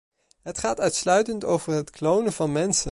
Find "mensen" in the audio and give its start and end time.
2.51-2.79